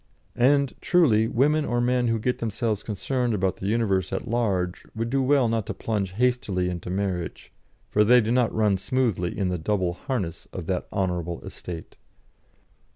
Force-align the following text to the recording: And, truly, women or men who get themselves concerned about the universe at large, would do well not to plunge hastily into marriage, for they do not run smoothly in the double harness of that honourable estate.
And, 0.35 0.73
truly, 0.81 1.27
women 1.27 1.63
or 1.63 1.79
men 1.79 2.07
who 2.07 2.17
get 2.17 2.39
themselves 2.39 2.81
concerned 2.81 3.35
about 3.35 3.57
the 3.57 3.67
universe 3.67 4.11
at 4.11 4.27
large, 4.27 4.83
would 4.95 5.11
do 5.11 5.21
well 5.21 5.47
not 5.47 5.67
to 5.67 5.75
plunge 5.75 6.13
hastily 6.13 6.69
into 6.71 6.89
marriage, 6.89 7.53
for 7.87 8.03
they 8.03 8.19
do 8.19 8.31
not 8.31 8.51
run 8.51 8.77
smoothly 8.79 9.37
in 9.37 9.49
the 9.49 9.59
double 9.59 9.93
harness 9.93 10.47
of 10.51 10.65
that 10.65 10.87
honourable 10.91 11.39
estate. 11.41 11.97